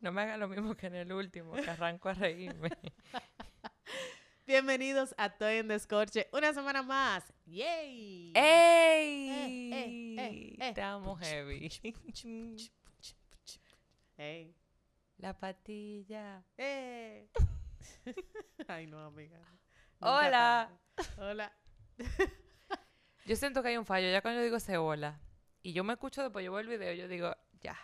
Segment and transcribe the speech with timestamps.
[0.02, 2.70] No me haga lo mismo que en el último, que arranco a reírme.
[4.46, 6.26] Bienvenidos a Toy en Descorche.
[6.32, 7.22] Una semana más.
[7.44, 8.32] ¡Yay!
[8.34, 8.34] ¡Ey!
[8.34, 10.68] Eh, eh, eh, eh.
[10.70, 11.68] Estamos heavy.
[14.16, 14.56] Hey.
[15.18, 16.42] La patilla.
[16.56, 17.28] ¡Eh!
[18.68, 19.38] Ay, no, amiga.
[20.00, 20.70] Nunca Hola.
[20.94, 21.22] tanto.
[21.22, 21.52] Hola.
[23.26, 24.10] Yo siento que hay un fallo.
[24.10, 25.20] Ya cuando yo digo ese hola
[25.62, 27.78] y yo me escucho después, yo veo el video, yo digo, ya,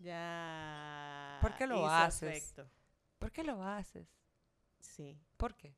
[0.00, 1.15] Ya.
[1.48, 2.36] ¿Por qué lo haces?
[2.36, 2.70] efecto.
[3.18, 4.08] ¿por qué lo haces?
[4.80, 5.18] Sí.
[5.36, 5.74] ¿Por qué?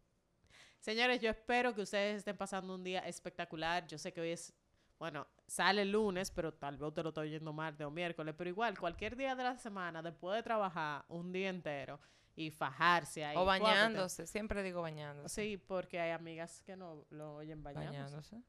[0.79, 3.87] Señores, yo espero que ustedes estén pasando un día espectacular.
[3.87, 4.55] Yo sé que hoy es,
[4.99, 8.49] bueno, sale el lunes, pero tal vez usted lo está oyendo martes o miércoles, pero
[8.49, 12.01] igual, cualquier día de la semana, después de trabajar un día entero
[12.37, 13.37] y fajarse ahí.
[13.37, 15.35] o bañándose, siempre digo bañándose.
[15.35, 17.97] Sí, porque hay amigas que no lo oyen bañándose.
[17.97, 18.43] bañándose.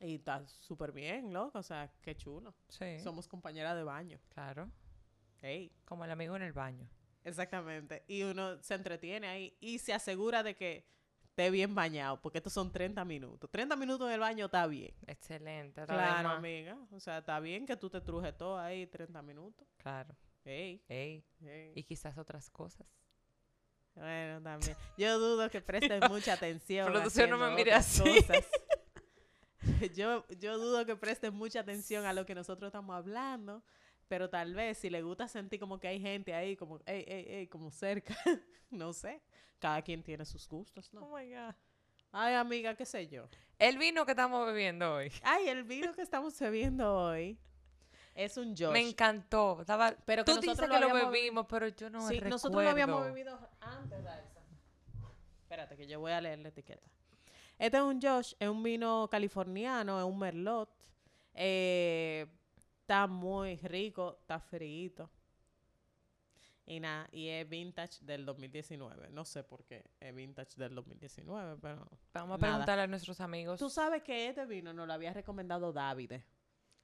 [0.00, 2.54] Y está súper bien, loco, o sea, qué chulo.
[2.68, 2.98] Sí.
[3.00, 4.18] Somos compañeras de baño.
[4.28, 4.70] Claro.
[5.42, 6.88] Ey, Como el amigo en el baño.
[7.24, 8.04] exactamente.
[8.08, 10.86] Y uno se entretiene ahí y se asegura de que
[11.24, 13.50] esté bien bañado, porque estos son 30 minutos.
[13.50, 14.94] 30 minutos en el baño está bien.
[15.06, 15.84] Excelente.
[15.84, 16.78] Claro, amiga.
[16.92, 19.66] O sea, está bien que tú te trujes todo ahí 30 minutos.
[19.76, 20.16] Claro.
[20.44, 21.24] Ey, Ey.
[21.44, 21.72] ey.
[21.74, 22.86] Y quizás otras cosas.
[23.94, 24.76] Bueno, también.
[24.98, 26.86] Yo dudo que presten mucha atención.
[26.92, 28.02] Producción, no me mire así.
[28.02, 28.46] cosas.
[29.94, 33.62] yo, yo dudo que presten mucha atención a lo que nosotros estamos hablando.
[34.08, 37.26] Pero tal vez si le gusta sentir como que hay gente ahí, como, ey, ey,
[37.28, 38.14] ey, como cerca.
[38.70, 39.20] no sé.
[39.58, 41.00] Cada quien tiene sus gustos, ¿no?
[41.06, 41.54] Oh my God.
[42.12, 43.28] Ay, amiga, qué sé yo.
[43.58, 45.10] El vino que estamos bebiendo hoy.
[45.22, 47.38] Ay, el vino que estamos bebiendo hoy
[48.14, 48.72] es un Josh.
[48.72, 49.60] Me encantó.
[49.62, 52.28] Estaba, Pero que tú dices que lo lo habíamos- bebimos, pero yo no sí, recuerdo.
[52.34, 54.40] nosotros lo habíamos bebido antes de esa.
[55.42, 56.88] Espérate, que yo voy a leer la etiqueta.
[57.58, 60.68] Este es un Josh, es un vino californiano, es un merlot.
[61.34, 62.26] Eh,
[62.86, 65.10] está muy rico, está frito.
[66.68, 69.10] Y nada, y es vintage del 2019.
[69.10, 71.88] No sé por qué es vintage del 2019, pero...
[72.12, 72.38] Vamos a Nada.
[72.38, 73.58] preguntarle a nuestros amigos.
[73.58, 76.12] Tú sabes que este vino nos lo había recomendado David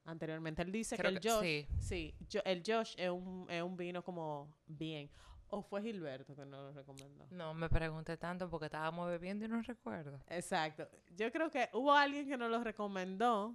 [0.04, 0.62] anteriormente.
[0.62, 1.42] Él dice Creo que el que- Josh...
[1.42, 1.66] sí.
[1.78, 5.08] Sí, yo, el Josh es un, es un vino como bien.
[5.48, 7.26] ¿O fue Gilberto que nos lo recomendó?
[7.30, 10.20] No me pregunté tanto porque estábamos bebiendo y no recuerdo.
[10.28, 10.88] Exacto.
[11.16, 13.54] Yo creo que hubo alguien que nos lo recomendó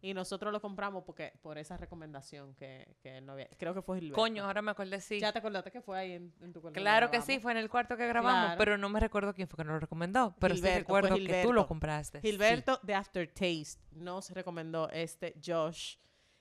[0.00, 3.48] y nosotros lo compramos porque por esa recomendación que, que él no había.
[3.58, 4.20] Creo que fue Gilberto.
[4.20, 5.18] Coño, ahora me acordé, sí.
[5.18, 7.58] Ya te acordaste que fue ahí en, en tu cuarto Claro que sí, fue en
[7.58, 8.58] el cuarto que grabamos, Claro.
[8.58, 10.34] pero no me recuerdo quién fue que nos lo recomendó.
[10.38, 12.20] Pero sí Gilberto, recuerdo que tú lo compraste.
[12.20, 12.28] sí.
[12.28, 15.96] Gilberto de Aftertaste nos recomendó este Josh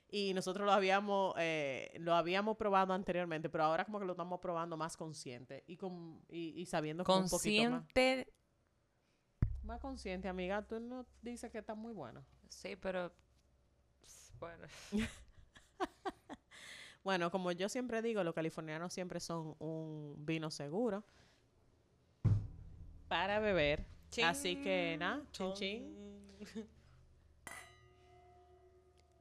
[0.09, 4.39] y nosotros lo habíamos eh, lo habíamos probado anteriormente, pero ahora como que lo estamos
[4.39, 7.81] probando más consciente y con y, y sabiendo como un poquito más.
[7.81, 8.33] Consciente,
[9.63, 10.61] Más consciente, amiga.
[10.65, 12.23] Tú no dices que está muy bueno.
[12.47, 13.11] sí, pero
[14.39, 14.67] bueno,
[17.03, 21.05] Bueno, como yo siempre digo, los californianos siempre son un vino seguro
[23.07, 23.85] para beber.
[24.25, 26.27] Así que nada, chin chin.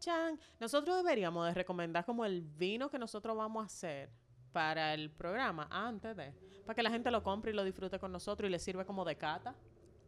[0.00, 4.10] Chan, nosotros deberíamos de recomendar como el vino que nosotros vamos a hacer
[4.52, 6.32] para el programa antes de,
[6.64, 9.04] para que la gente lo compre y lo disfrute con nosotros y le sirve como
[9.04, 9.54] de cata.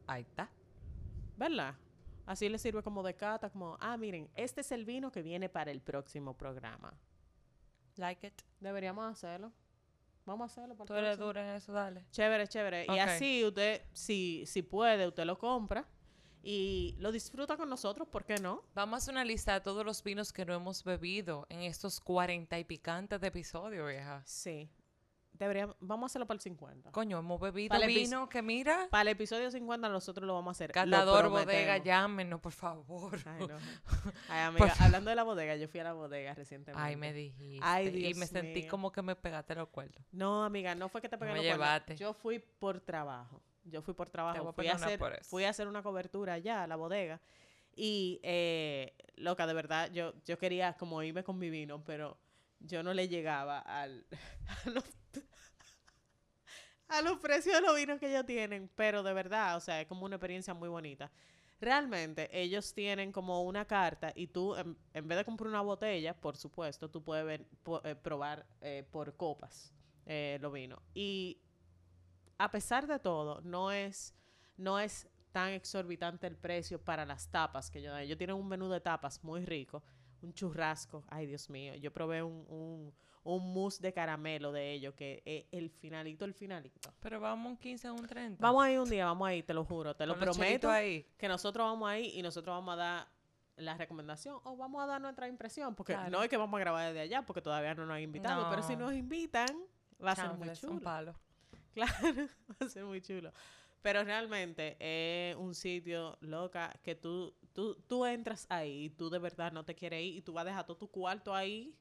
[0.08, 0.50] Ahí está.
[1.38, 1.74] ¿verdad?
[2.28, 5.48] Así le sirve como de cata, como, ah, miren, este es el vino que viene
[5.48, 6.92] para el próximo programa.
[7.96, 8.42] Like it.
[8.60, 9.50] Deberíamos hacerlo.
[10.26, 10.76] Vamos a hacerlo.
[10.84, 11.26] Tú eres próximo.
[11.26, 12.04] dura en eso, dale.
[12.10, 12.84] Chévere, chévere.
[12.86, 15.88] Y así usted, si, si puede, usted lo compra
[16.42, 18.62] y lo disfruta con nosotros, ¿por qué no?
[18.74, 21.98] Vamos a hacer una lista de todos los vinos que no hemos bebido en estos
[21.98, 24.22] cuarenta y picantes de episodio, vieja.
[24.26, 24.68] Sí.
[25.38, 26.90] Deberíamos, vamos a hacerlo para el 50.
[26.90, 28.88] Coño, hemos bebido Para vino que mira.
[28.90, 30.72] Para el episodio 50 nosotros lo vamos a hacer.
[30.72, 33.18] Catador, bodega, llámenos, por favor.
[33.24, 33.56] Ay, no.
[34.28, 36.82] Ay, amiga, hablando de la bodega, yo fui a la bodega recientemente.
[36.82, 37.60] Ay, me dijiste.
[37.62, 40.04] Ay, y Dios me sentí como que me pegaste los cuernos.
[40.10, 41.98] No, amiga, no fue que te pegué los cuernos.
[41.98, 43.40] Yo fui por trabajo.
[43.64, 44.48] Yo fui por trabajo.
[44.48, 45.24] a Fui a, hacer, por eso.
[45.24, 47.20] fui a hacer una cobertura allá a la bodega.
[47.76, 52.18] Y, eh, loca, de verdad, yo, yo quería como irme con mi vino, pero
[52.60, 54.06] yo no le llegaba al,
[54.66, 54.84] a, los,
[56.88, 58.70] a los precios de los vinos que ellos tienen.
[58.74, 61.10] Pero de verdad, o sea, es como una experiencia muy bonita.
[61.60, 66.14] Realmente, ellos tienen como una carta y tú, en, en vez de comprar una botella,
[66.14, 67.46] por supuesto, tú puedes ver-
[67.84, 69.74] eh, probar eh, por copas
[70.06, 70.78] eh, los vinos.
[70.94, 71.40] Y
[72.38, 74.14] a pesar de todo, no es,
[74.56, 78.00] no es tan exorbitante el precio para las tapas que dan.
[78.02, 79.82] Ellos tienen un menú de tapas muy rico,
[80.22, 82.94] un churrasco, ay Dios mío, yo probé un, un,
[83.24, 86.90] un mousse de caramelo de ellos, que es el finalito, el finalito.
[87.00, 88.40] Pero vamos un 15 o un 30.
[88.42, 90.70] Vamos a ir un día, vamos a ir, te lo juro, te lo Con prometo,
[90.70, 91.06] ahí.
[91.18, 93.08] que nosotros vamos ahí y nosotros vamos a dar
[93.56, 96.10] la recomendación o vamos a dar nuestra impresión, porque Claro.
[96.10, 98.62] no es que vamos a grabar desde allá, porque todavía no nos han invitado, pero
[98.62, 98.86] si No.
[98.86, 99.48] nos invitan,
[100.04, 100.80] va a ser muy un chulo.
[100.80, 101.14] palo.
[101.74, 101.92] Claro,
[102.50, 103.32] va a ser muy chulo.
[103.82, 109.18] Pero realmente es un sitio loca que tú, tú, tú entras ahí y tú de
[109.20, 111.76] verdad no te quieres ir y tú vas a dejar todo tu cuarto ahí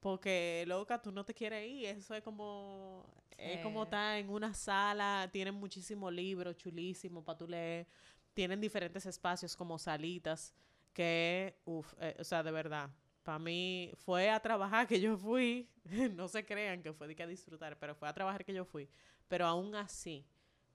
[0.00, 1.86] porque loca tú no te quieres ir.
[1.86, 3.04] Eso es como
[3.36, 7.86] es como estar en una sala, tienen muchísimos libros chulísimos para tú leer,
[8.34, 10.52] tienen diferentes espacios como salitas
[10.92, 12.90] que uff, o sea, de verdad.
[13.22, 15.68] Para mí fue a trabajar que yo fui,
[16.14, 18.64] no se crean que fue de que a disfrutar, pero fue a trabajar que yo
[18.64, 18.88] fui.
[19.28, 20.26] Pero aún así,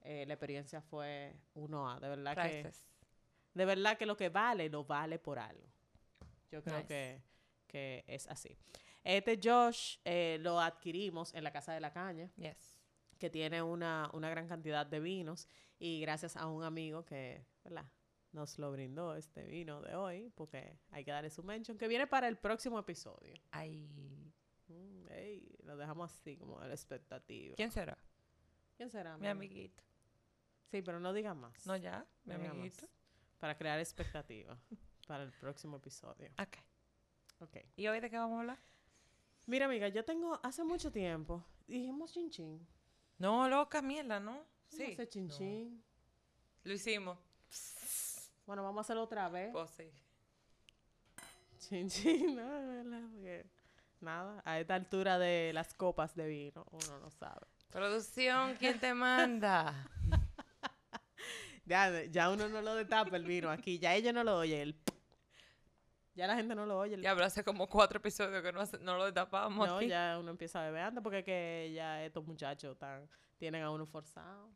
[0.01, 2.71] eh, la experiencia fue uno a de verdad que
[3.53, 5.67] de verdad que lo que vale lo vale por algo.
[6.51, 6.87] Yo creo Nice.
[6.87, 7.21] que,
[7.67, 8.55] que es así.
[9.03, 12.79] Este Josh eh, lo adquirimos en la casa de la caña, Yes.
[13.19, 15.47] que tiene una, una gran cantidad de vinos
[15.79, 17.85] y gracias a un amigo que, ¿verdad?
[18.31, 22.07] Nos lo brindó este vino de hoy, porque hay que darle su mention, que viene
[22.07, 23.33] para el próximo episodio.
[23.51, 24.33] Ay.
[24.67, 27.55] Mm, ey, lo dejamos así, como a la expectativa.
[27.55, 27.97] ¿Quién será?
[28.75, 29.17] ¿Quién será?
[29.17, 29.45] Mi mami?
[29.47, 29.83] amiguito.
[30.71, 31.67] Sí, pero no diga más.
[31.67, 32.07] No, ya.
[32.23, 32.87] Mi No amiguito.
[33.37, 34.57] Para crear expectativa
[35.07, 36.31] para el próximo episodio.
[36.41, 36.57] Ok.
[37.41, 37.57] Ok.
[37.75, 38.59] ¿Y hoy de qué vamos a hablar?
[39.45, 41.43] Mira, amiga, yo tengo hace mucho tiempo.
[41.67, 42.67] Dijimos chin chin.
[43.17, 44.43] No, loca, mierda, ¿no?
[44.69, 44.93] Sí.
[44.93, 45.33] Hace chin No.
[45.37, 45.83] chin.
[46.63, 47.17] Lo hicimos.
[48.45, 49.51] Bueno, vamos a hacerlo otra vez.
[49.51, 49.89] Pues sí.
[51.59, 52.35] Chin chin.
[52.35, 53.45] No, de verdad, porque
[54.01, 54.41] nada.
[54.45, 57.47] A esta altura de las copas de vino, uno no sabe.
[57.69, 59.89] Producción, ¿quién te manda?
[61.65, 63.79] Ya, ya uno no lo destapa el vino aquí.
[63.79, 64.61] Ya ella no lo oye.
[64.61, 64.75] El
[66.15, 67.01] ya la gente no lo oye.
[67.01, 69.87] Ya, pero hace como cuatro episodios que no, hace- no lo destapamos no, aquí.
[69.87, 73.71] ya uno empieza a beber antes porque es que ya estos muchachos tan, tienen a
[73.71, 74.49] uno forzado.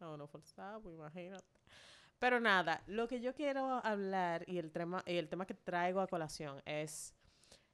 [0.00, 1.44] A uno forzado, pues imagínate.
[2.18, 6.00] Pero nada, lo que yo quiero hablar y el tema, y el tema que traigo
[6.00, 7.14] a colación es,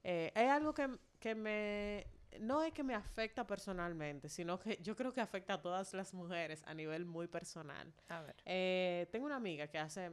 [0.03, 2.07] eh, es algo que, que me,
[2.41, 6.13] no es que me afecta personalmente, sino que yo creo que afecta a todas las
[6.15, 7.93] mujeres a nivel muy personal.
[8.09, 8.37] A ver.
[8.45, 10.11] Eh, tengo una amiga que hace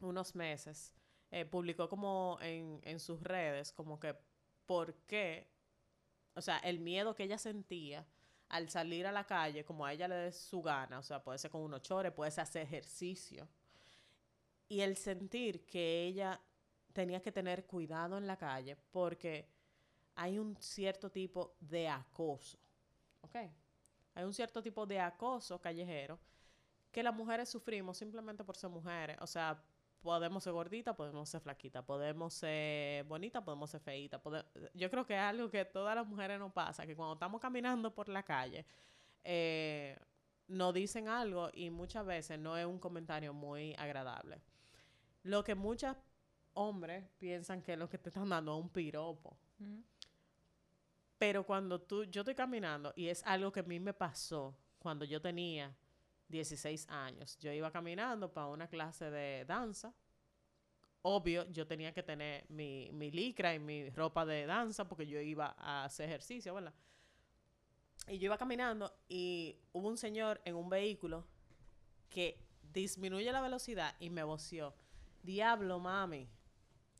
[0.00, 0.94] unos meses
[1.30, 4.16] eh, publicó como en, en sus redes como que
[4.66, 5.50] por qué,
[6.34, 8.06] o sea, el miedo que ella sentía
[8.48, 11.38] al salir a la calle, como a ella le dé su gana, o sea, puede
[11.38, 13.48] ser con unos chores, puede ser hacer ejercicio,
[14.68, 16.40] y el sentir que ella
[16.92, 19.48] tenía que tener cuidado en la calle porque
[20.14, 22.58] hay un cierto tipo de acoso,
[23.22, 23.36] ¿ok?
[24.14, 26.18] Hay un cierto tipo de acoso callejero
[26.90, 29.16] que las mujeres sufrimos simplemente por ser mujeres.
[29.20, 29.62] O sea,
[30.00, 34.20] podemos ser gorditas, podemos ser flaquitas, podemos ser bonitas, podemos ser feitas.
[34.22, 37.40] pode- Yo creo que es algo que todas las mujeres nos pasa, que cuando estamos
[37.40, 38.64] caminando por la calle,
[39.24, 39.98] eh,
[40.46, 44.40] nos dicen algo y muchas veces no es un comentario muy agradable.
[45.24, 45.94] Lo que muchos
[46.54, 49.36] hombres piensan que lo que te están dando es un piropo.
[51.18, 55.04] Pero cuando tú, yo estoy caminando y es algo que a mí me pasó cuando
[55.04, 55.74] yo tenía
[56.28, 57.36] 16 años.
[57.38, 59.94] Yo iba caminando para una clase de danza.
[61.02, 65.20] Obvio, yo tenía que tener mi, mi licra y mi ropa de danza porque yo
[65.20, 66.74] iba a hacer ejercicio, ¿verdad?
[68.08, 71.24] Y yo iba caminando y hubo un señor en un vehículo
[72.10, 72.42] que
[72.72, 74.74] disminuye la velocidad y me voció.
[75.22, 76.28] Diablo, mami.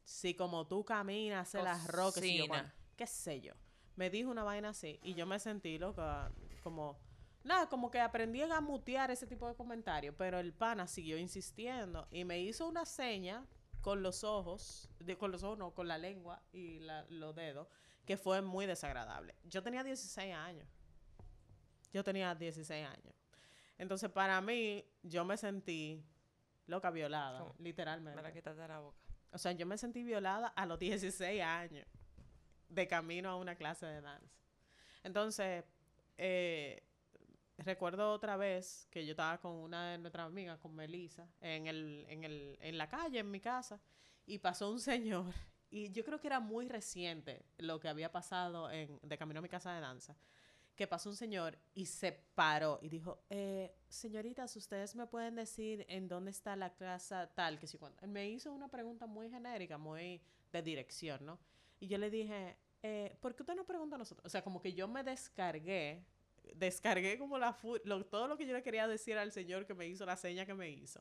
[0.04, 3.52] Si como tú caminas, haces las rocas y yo, cuando- qué sé yo.
[3.96, 6.30] Me dijo una vaina así y yo me sentí loca,
[6.62, 6.98] como,
[7.48, 12.06] nada, como que aprendí a mutear ese tipo de comentarios, pero el pana siguió insistiendo
[12.10, 13.44] y me hizo una seña
[13.80, 17.66] con los ojos, de, con los ojos no, con la lengua y la- los dedos,
[18.04, 19.34] que fue muy desagradable.
[19.44, 20.66] Yo tenía 16 años.
[21.92, 23.14] Yo tenía 16 años.
[23.78, 26.04] Entonces, para mí, yo me sentí
[26.66, 28.16] loca violada, literalmente.
[28.16, 28.98] Me la quitaste de la boca.
[29.32, 31.86] O sea, yo me sentí violada a los 16 años,
[32.68, 34.36] de camino a una clase de danza.
[35.02, 35.64] Entonces,
[36.18, 36.82] eh,
[37.58, 42.06] recuerdo otra vez que yo estaba con una de nuestras amigas, con Melissa, en, el,
[42.08, 43.80] en, el, en la calle, en mi casa,
[44.26, 45.32] y pasó un señor,
[45.70, 49.42] y yo creo que era muy reciente lo que había pasado en, de camino a
[49.42, 50.16] mi casa de danza,
[50.78, 55.84] que pasó un señor y se paró y dijo, eh, señoritas, ¿ustedes me pueden decir
[55.88, 57.58] en dónde está la casa tal?
[57.58, 58.00] Que si cuando...
[58.06, 60.22] Me hizo una pregunta muy genérica, muy
[60.52, 61.40] de dirección, ¿no?
[61.80, 64.24] Y yo le dije, eh, ¿por qué usted no pregunta a nosotros?
[64.24, 66.04] O sea, como que yo me descargué,
[66.56, 69.86] descargué como la lo- todo lo que yo le quería decir al señor que me
[69.86, 71.00] hizo la seña que me hizo.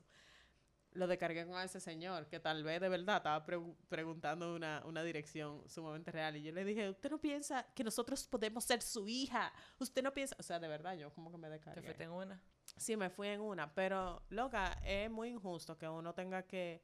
[0.93, 5.03] Lo descargué con ese señor, que tal vez de verdad estaba pregu- preguntando una, una
[5.03, 6.35] dirección sumamente real.
[6.37, 9.53] Y yo le dije, ¿usted no piensa que nosotros podemos ser su hija?
[9.79, 10.35] ¿Usted no piensa?
[10.39, 11.81] O sea, de verdad, yo como que me Te descargué.
[11.83, 12.41] fuiste en una.
[12.77, 16.81] Sí, me fui en una, pero loca, es muy injusto que uno tenga que,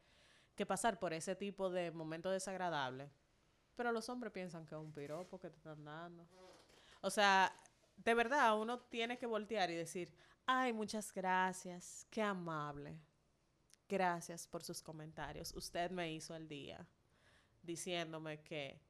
[0.54, 3.10] que pasar por ese tipo de momentos desagradables.
[3.76, 6.28] Pero los hombres piensan que es un piropo que te están dando.
[7.02, 7.52] O sea,
[7.98, 10.14] de verdad, uno tiene que voltear y decir,
[10.46, 13.00] ay, muchas gracias, qué amable.
[13.88, 15.54] Gracias por sus comentarios.
[15.54, 16.88] Usted me hizo el día
[17.62, 18.82] diciéndome que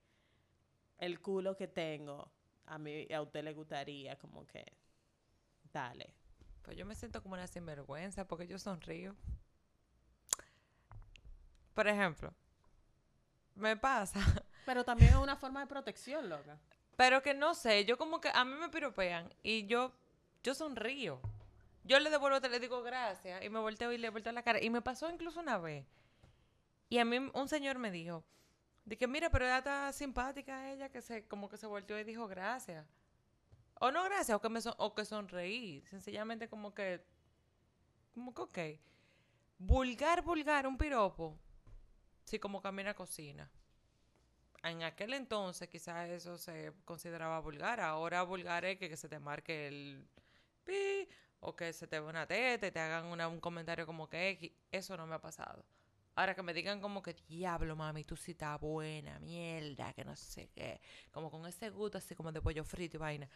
[0.98, 2.31] el culo que tengo
[2.65, 4.65] a mí a usted le gustaría como que
[5.72, 6.13] dale.
[6.62, 9.15] Pues yo me siento como una sinvergüenza porque yo sonrío.
[11.74, 12.33] Por ejemplo,
[13.55, 14.19] me pasa.
[14.65, 16.57] Pero también es una forma de protección, loca.
[16.95, 19.91] Pero que no sé, yo como que a mí me piropean y yo,
[20.43, 21.19] yo sonrío.
[21.85, 24.62] Yo le devuelvo, te le digo gracias y me volteo y le volteo la cara.
[24.62, 25.85] Y me pasó incluso una vez.
[26.89, 28.23] Y a mí un señor me dijo,
[28.85, 32.27] de mira, pero ella está simpática ella, que se, como que se volteó y dijo
[32.27, 32.85] gracias.
[33.79, 35.83] O no gracias, o que, me o que sonreí.
[35.89, 37.03] Sencillamente como que,
[38.13, 38.59] como que ok.
[39.57, 41.38] Vulgar, vulgar, un piropo.
[42.25, 43.50] Sí, como camina cocina.
[44.63, 47.82] En aquel entonces quizás eso se consideraba vulgar.
[47.82, 50.08] Ahora vulgar es que, se te marque el
[50.63, 51.08] pi
[51.41, 54.96] o que se te ve una teta y te hagan un comentario como que Eso
[54.96, 55.65] no me ha pasado.
[56.15, 60.15] Ahora que me digan como que diablo, mami, tú sí estás buena, mierda, que no
[60.15, 60.79] sé qué.
[61.12, 63.29] Como con ese gusto así como de pollo frito y vaina.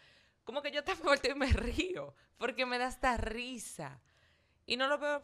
[0.43, 2.13] Como que yo te vuelto y me río.
[2.37, 3.99] Porque me da esta risa.
[4.65, 5.23] Y no lo veo,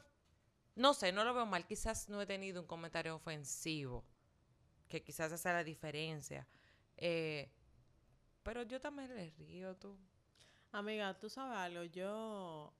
[0.76, 1.66] no sé, no lo veo mal.
[1.66, 4.04] Quizás no he tenido un comentario ofensivo.
[4.94, 6.46] Que quizás es la diferencia.
[6.98, 7.50] Eh,
[8.44, 9.98] pero yo también le río, tú.
[10.72, 12.72] Amiga, tú sabes algo, yo,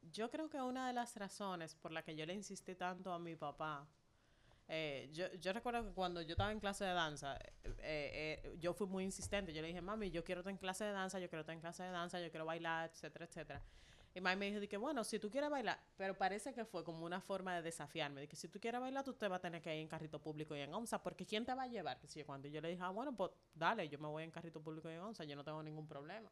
[0.00, 3.18] yo creo que una de las razones por la que yo le insistí tanto a
[3.18, 3.86] mi papá
[4.66, 7.38] eh, yo, yo recuerdo que cuando yo estaba en clase de danza,
[7.80, 9.52] eh, yo fui muy insistente.
[9.52, 11.60] Yo le dije, mami, yo quiero estar en clase de danza, yo quiero estar en
[11.60, 13.62] clase de danza, yo quiero bailar, etcétera, etcétera.
[14.14, 17.06] Y mami me dijo que, bueno, si tú quieres bailar, pero parece que fue como
[17.06, 19.62] una forma de desafiarme, de que si tú quieres bailar, tú te vas a tener
[19.62, 21.98] que ir en carrito público y en onza, porque ¿quién te va a llevar?
[21.98, 24.60] Que si cuando yo le dije, ah, bueno, pues dale, yo me voy en carrito
[24.62, 26.30] público y en onza, yo no tengo ningún problema.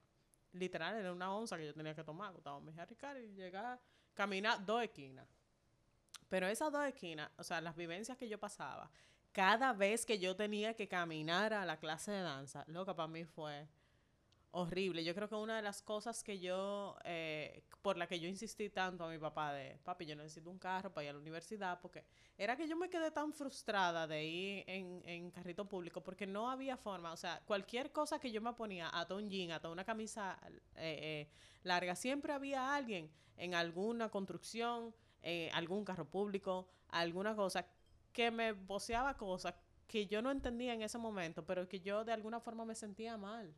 [0.52, 3.80] Literal, era una onza que yo tenía que tomar, estaba mi Ricardo y llegar,
[4.12, 5.26] caminar dos esquinas.
[6.28, 8.90] Pero esas dos esquinas, o sea, las vivencias que yo pasaba,
[9.32, 13.24] cada vez que yo tenía que caminar a la clase de danza, loca, para mí
[13.24, 13.66] fue
[14.52, 15.04] horrible.
[15.04, 18.68] Yo creo que una de las cosas que yo, eh, por la que yo insistí
[18.68, 21.80] tanto a mi papá de, papi, yo necesito un carro para ir a la universidad,
[21.80, 22.04] porque
[22.36, 26.50] era que yo me quedé tan frustrada de ir en, en carrito público, porque no
[26.50, 29.84] había forma, o sea, cualquier cosa que yo me ponía, hasta un jean, hasta una
[29.84, 30.38] camisa
[30.76, 31.28] eh, eh,
[31.62, 37.66] larga, siempre había alguien en alguna construcción, eh, algún carro público, alguna cosa
[38.12, 39.54] que me voceaba cosas
[39.86, 43.16] que yo no entendía en ese momento, pero que yo de alguna forma me sentía
[43.16, 43.54] mal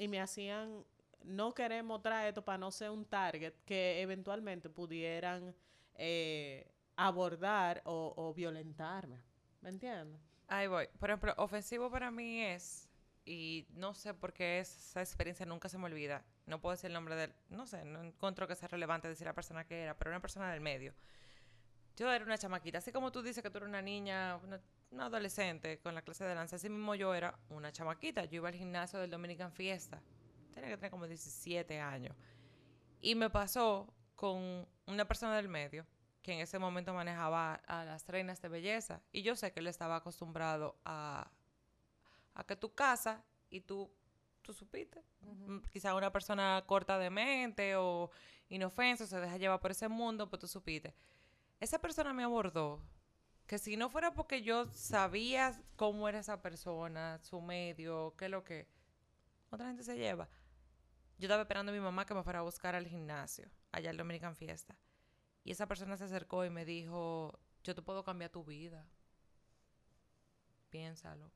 [0.00, 0.82] y me hacían
[1.24, 5.54] no querer mostrar esto para no ser un target que eventualmente pudieran
[5.94, 9.22] eh, abordar o, o, violentarme.
[9.60, 10.18] ¿Me entiendes?
[10.48, 10.88] Ahí voy.
[10.98, 12.88] Por ejemplo, ofensivo para mí es,
[13.26, 16.94] y no sé por qué esa experiencia nunca se me olvida, no puedo decir el
[16.94, 20.10] nombre del, no sé, no encuentro que sea relevante decir la persona que era, pero
[20.10, 20.94] una persona del medio.
[21.94, 24.62] Yo era una chamaquita, así como tú dices que tú eres una niña, una,
[24.98, 28.24] adolescente con la clase de danza, así mismo yo era una chamaquita.
[28.24, 30.02] Yo iba al gimnasio del Dominican Fiesta,
[30.52, 32.16] tenía que tener como 17 años.
[33.00, 35.86] Y me pasó con una persona del medio
[36.22, 39.00] que en ese momento manejaba a las reinas de belleza.
[39.12, 41.30] Y yo sé que él estaba acostumbrado a,
[42.34, 43.90] a que tu casa y tú
[44.42, 45.02] tú supiste.
[45.20, 48.10] Mm, quizá una persona corta de mente o
[48.48, 50.94] inofensa, se deja llevar por ese mundo, pues tú supiste.
[51.60, 52.82] Esa persona me abordó
[53.50, 58.30] que si no fuera porque yo sabía cómo era esa persona, su medio, qué es
[58.30, 58.68] lo que
[59.50, 60.28] otra gente se lleva.
[61.18, 63.96] Yo estaba esperando a mi mamá que me fuera a buscar al gimnasio, allá en
[63.96, 64.78] Dominican Fiesta.
[65.42, 68.86] Y esa persona se acercó y me dijo, yo te puedo cambiar tu vida.
[70.68, 71.32] Piénsalo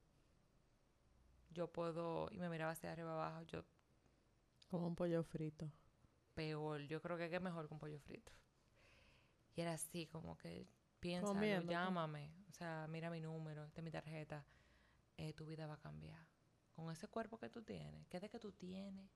[1.50, 3.64] yo puedo, y me miraba hacia arriba abajo, yo...
[4.68, 5.68] Como un pollo frito.
[6.35, 8.33] Peor, yo creo que es mejor que un pollo frito.
[9.56, 10.68] Y era así, como que
[11.05, 14.45] piensa, llámame, o sea, mira mi número, esta es mi tarjeta,
[15.19, 16.27] eh, tu vida va a cambiar.
[16.73, 19.11] Con ese cuerpo que tú tienes, ¿qué es de que tú tienes?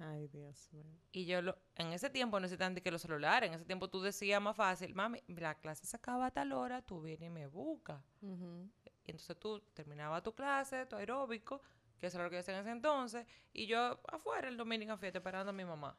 [0.00, 0.98] Ay, Dios mío.
[1.12, 4.02] Y yo lo, en ese tiempo no necesitan que los celulares, en ese tiempo tú
[4.02, 7.46] decías más fácil, mami, la clase se acaba a tal hora, tú vienes y me
[7.46, 8.02] buscas.
[8.20, 11.62] Y entonces tú terminabas tu clase, tu aeróbico,
[12.00, 14.98] que eso era lo que yo hacía en ese entonces, y yo afuera el Dominican
[14.98, 15.96] Fiesta esperando a mi mamá.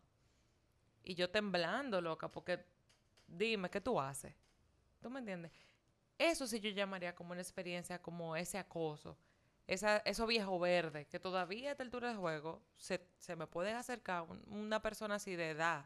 [1.04, 2.66] Y yo temblando, loca, porque
[3.28, 4.36] dime, ¿qué tú haces?
[5.06, 5.52] ¿Tú me entiendes?
[6.18, 9.16] Eso sí yo llamaría como una experiencia, como ese acoso.
[9.68, 13.72] Esa, eso viejo verde, que todavía a esta altura de juego se, se me puede
[13.72, 15.86] acercar una persona así de edad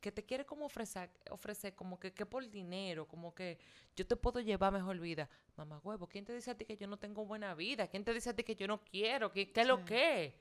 [0.00, 3.56] que te quiere como ofrecer, ofrecer como que, que por dinero, como que
[3.94, 5.28] yo te puedo llevar mejor vida.
[5.56, 7.86] Mamá huevo, ¿quién te dice a ti que yo no tengo buena vida?
[7.86, 9.30] ¿Quién te dice a ti que yo no quiero?
[9.30, 10.34] ¿Qué, qué es lo que?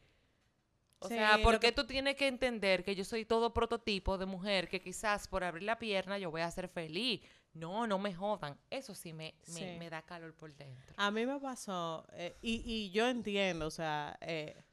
[1.00, 4.18] O Sí, sea, ¿por que- qué tú tienes que entender que yo soy todo prototipo
[4.18, 7.22] de mujer que quizás por abrir la pierna yo voy a ser feliz?
[7.60, 8.58] No, no me jodan.
[8.70, 9.76] Eso sí me, me, Sí.
[9.78, 10.94] me da calor por dentro.
[10.98, 14.64] A mí me pasó, eh, y, y yo entiendo, o sea, eh,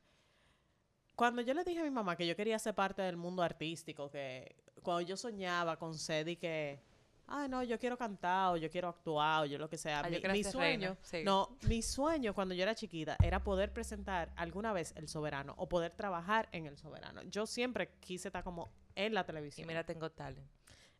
[1.14, 4.10] cuando yo le dije a mi mamá que yo quería ser parte del mundo artístico,
[4.10, 6.78] que cuando yo soñaba con sed y que,
[7.26, 10.08] ay no, yo quiero cantar o yo quiero actuar o yo lo que sea, Ah,
[10.10, 11.22] yo mi, mi sueño, sí.
[11.24, 15.68] no, mi sueño cuando yo era chiquita era poder presentar alguna vez El Soberano o
[15.68, 17.22] poder trabajar en El Soberano.
[17.22, 19.66] Yo siempre quise estar como en la Y televisión.
[19.66, 20.46] mira, tengo talent.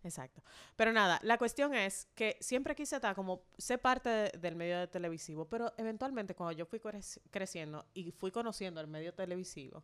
[0.02, 0.42] Exacto.
[0.76, 4.78] Pero nada, la cuestión es que siempre quise estar como ser parte de- del medio
[4.78, 9.82] de televisivo, pero eventualmente cuando yo fui crec- creciendo y fui conociendo el medio televisivo,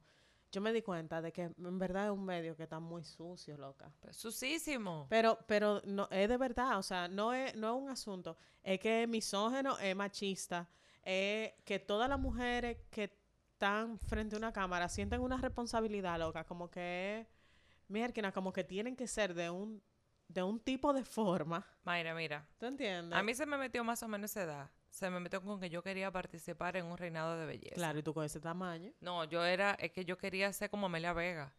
[0.52, 3.56] yo me di cuenta de que en verdad es un medio que está muy sucio,
[3.56, 3.90] loca.
[4.00, 5.06] Pues, Susísimo.
[5.08, 8.78] Pero, pero no, es de verdad, o sea, no es, no es un asunto, es
[8.78, 10.68] que es misógeno, es machista,
[11.02, 13.10] es que todas las mujeres que
[13.54, 17.26] están frente a una cámara sienten una responsabilidad, loca, como que,
[17.88, 19.82] mierda, como que tienen que ser de un,
[20.32, 22.46] de un tipo de forma, Mayra, mira.
[22.58, 23.18] ¿tú entiendes?
[23.18, 24.70] A mí se me metió más o menos esa edad.
[24.90, 27.74] Se me metió con que yo quería participar en un reinado de belleza.
[27.74, 28.92] Claro, y tú con ese tamaño.
[29.00, 31.54] No, yo era, es que yo quería ser como Amelia Vega.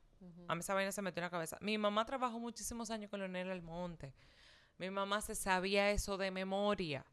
[0.47, 1.57] A mí esa vaina se metió en la cabeza.
[1.59, 4.13] Mi mamá trabajó muchísimos años con Leonel Almonte.
[4.77, 7.05] Mi mamá se sabía eso de memoria.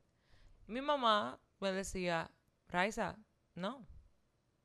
[0.67, 2.31] Mi mamá me decía,
[2.69, 3.17] Raiza,
[3.55, 3.87] no,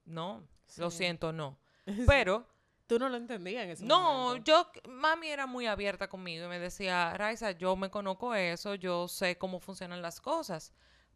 [0.05, 0.47] no,
[0.77, 1.57] lo siento, no.
[2.07, 2.47] Pero,
[2.87, 4.43] Tú no lo entendías en ese no, momento.
[4.45, 9.07] yo, mami era muy abierta conmigo y me decía, Raiza, yo me conozco eso, yo
[9.07, 10.71] sé cómo funcionan las cosas.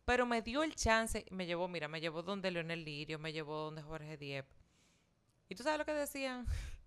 [0.06, 3.66] Pero me dio el chance, me llevó, mira, me llevó donde Leonel Lirio, me llevó
[3.66, 4.48] donde Jorge Diep.
[5.48, 6.46] ¿Y tú sabes lo que decían?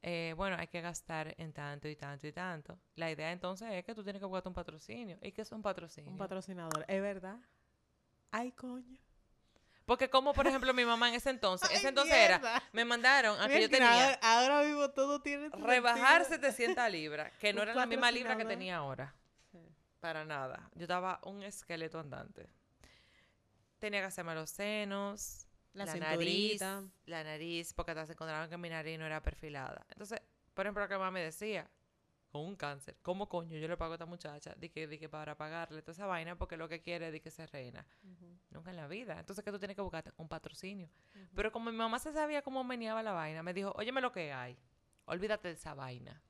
[0.00, 2.78] Eh, bueno, hay que gastar en tanto y tanto y tanto.
[2.94, 5.18] La idea entonces es que tú tienes que buscarte un patrocinio.
[5.20, 6.08] ¿Y qué es un patrocinio?
[6.08, 7.40] Un patrocinador, ¿es verdad?
[8.30, 9.00] Ay, coño.
[9.88, 13.48] Porque como, por ejemplo, mi mamá en ese entonces, ese entonces era, me mandaron a
[13.48, 16.50] que yo tenía ahora, mismo todo tiene rebajar sentido.
[16.52, 19.14] 700 libras, que no era la misma libra que tenía ahora.
[19.50, 19.58] Sí.
[19.98, 20.68] Para nada.
[20.74, 22.50] Yo estaba un esqueleto andante.
[23.78, 26.60] Tenía que hacerme los senos, La la, nariz,
[27.06, 29.86] la nariz, porque hasta se encontraban que mi nariz no era perfilada.
[29.88, 30.20] Entonces,
[30.52, 31.66] por ejemplo, lo que mamá me decía,
[32.28, 34.54] con un cáncer, ¿cómo coño yo le pago a esta muchacha?
[34.56, 37.20] Di que, di que para pagarle toda esa vaina porque lo que quiere es de
[37.20, 37.86] que se reina.
[38.50, 39.18] Nunca en la vida.
[39.18, 40.90] Entonces, que tú tienes que buscarte un patrocinio.
[41.34, 44.32] Pero como mi mamá se sabía cómo meneaba la vaina, me dijo, óyeme lo que
[44.32, 44.58] hay.
[45.06, 46.22] Olvídate de esa vaina.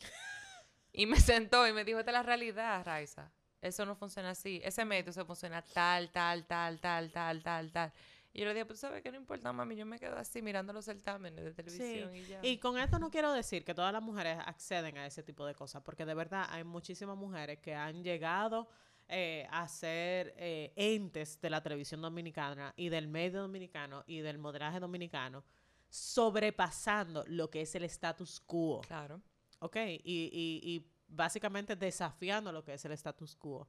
[0.92, 3.32] y me sentó y me dijo, esta es la realidad, Raiza.
[3.62, 4.60] Eso no funciona así.
[4.64, 7.92] Ese método se funciona tal, tal, tal, tal, tal, tal, tal.
[8.32, 10.72] Y yo le dije, pues sabes que no importa, mami, yo me quedo así mirando
[10.72, 12.40] los certámenes de televisión y ya.
[12.42, 15.54] Y con esto no quiero decir que todas las mujeres acceden a ese tipo de
[15.54, 18.68] cosas, porque de verdad hay muchísimas mujeres que han llegado
[19.08, 24.38] eh, a ser eh, entes de la televisión dominicana y del medio dominicano y del
[24.38, 25.44] modelaje dominicano,
[25.90, 28.80] sobrepasando lo que es el status quo.
[28.80, 29.20] Claro.
[29.62, 29.76] ¿ok?
[29.76, 33.68] Y, y, y básicamente desafiando lo que es el status quo.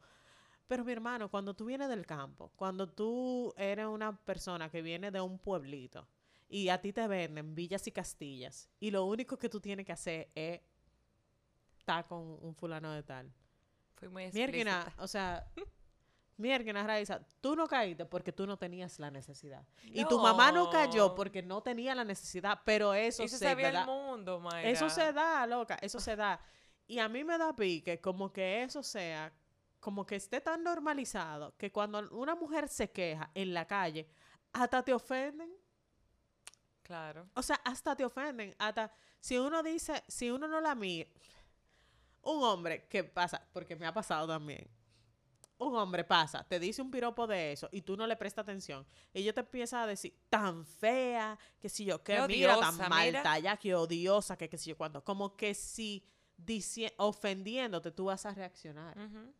[0.73, 5.11] Pero mi hermano, cuando tú vienes del campo, cuando tú eres una persona que viene
[5.11, 6.07] de un pueblito
[6.49, 9.91] y a ti te venden villas y castillas y lo único que tú tienes que
[9.91, 10.61] hacer es
[11.77, 13.31] estar con un fulano de tal.
[13.93, 14.91] Fui muy explícita.
[14.97, 15.47] o sea,
[16.37, 19.67] Mierguina, Raiza, tú no caíste porque tú no tenías la necesidad.
[19.83, 23.67] Y tu mamá no cayó porque no tenía la necesidad, pero eso Eso se sabía
[23.67, 23.81] ¿verdad?
[23.83, 24.67] el mundo, Mayra.
[24.71, 26.41] Eso se da, loca, eso se da.
[26.87, 29.31] Y a mí me da pique como que eso sea,
[29.83, 34.07] como que esté tan normalizado que cuando una mujer se queja en la calle,
[34.53, 35.51] hasta te ofenden.
[36.81, 37.27] Claro.
[37.33, 38.55] O sea, hasta te ofenden.
[38.57, 41.09] Hasta si uno dice, si uno no la mira,
[42.21, 44.65] un hombre que pasa, porque me ha pasado también.
[45.57, 48.85] Un hombre pasa, te dice un piropo de eso y tú no le prestas atención.
[49.13, 52.77] Y ella te empieza a decir, tan fea, que si yo, que Qué mira, tan
[52.89, 53.21] mal mira.
[53.23, 55.03] talla, que odiosa, que qué sé yo cuándo.
[55.03, 56.05] Como que si
[56.37, 58.97] dici- ofendiéndote tú vas a reaccionar.
[58.97, 59.33] Ujú.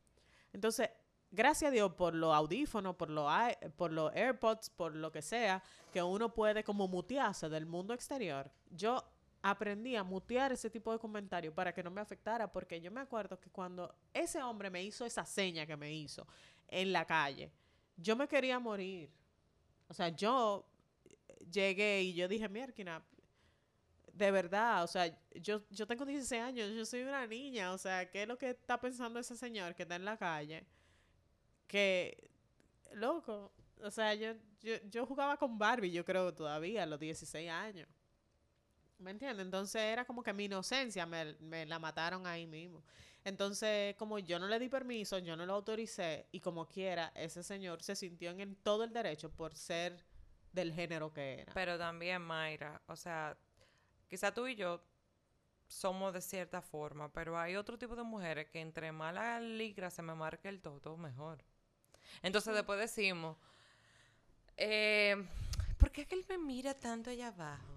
[0.53, 0.89] Entonces,
[1.31, 3.29] gracias a Dios por los audífonos, por los,
[3.75, 5.61] por los AirPods, por lo que sea,
[5.91, 8.49] que uno puede como mutearse del mundo exterior.
[8.69, 9.03] Yo
[9.41, 13.01] aprendí a mutear ese tipo de comentarios para que no me afectara, porque yo me
[13.01, 16.25] acuerdo que cuando ese hombre me hizo esa seña que me hizo
[16.69, 17.51] en la calle,
[17.97, 19.11] yo me quería morir.
[19.89, 20.65] O sea, yo
[21.51, 23.03] llegué y yo dije, mierda,
[24.13, 28.09] de verdad, o sea, yo, yo tengo 16 años, yo soy una niña, o sea,
[28.09, 30.65] ¿qué es lo que está pensando ese señor que está en la calle?
[31.67, 32.29] Que,
[32.93, 37.49] loco, o sea, yo, yo, yo jugaba con Barbie, yo creo todavía, a los 16
[37.49, 37.87] años.
[38.99, 39.45] ¿Me entiendes?
[39.45, 42.83] Entonces era como que mi inocencia me, me la mataron ahí mismo.
[43.25, 47.41] Entonces, como yo no le di permiso, yo no lo autoricé y como quiera, ese
[47.41, 50.05] señor se sintió en todo el derecho por ser
[50.51, 51.53] del género que era.
[51.53, 53.35] Pero también, Mayra, o sea,
[54.13, 54.79] quizá tú y yo
[55.67, 59.89] somos de cierta forma, pero hay otro tipo de mujeres que entre más la ligra
[59.89, 61.43] se me marque el toto, mejor.
[62.21, 63.35] Entonces después decimos,
[64.55, 65.15] eh,
[65.79, 67.72] ¿por qué es que él me mira tanto allá abajo?